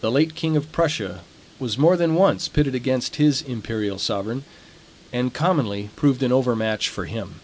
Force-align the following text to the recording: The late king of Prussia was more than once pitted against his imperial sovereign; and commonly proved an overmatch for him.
The 0.00 0.10
late 0.10 0.34
king 0.34 0.56
of 0.56 0.72
Prussia 0.72 1.20
was 1.58 1.76
more 1.76 1.94
than 1.94 2.14
once 2.14 2.48
pitted 2.48 2.74
against 2.74 3.16
his 3.16 3.42
imperial 3.42 3.98
sovereign; 3.98 4.44
and 5.12 5.34
commonly 5.34 5.90
proved 5.96 6.22
an 6.22 6.32
overmatch 6.32 6.88
for 6.88 7.04
him. 7.04 7.40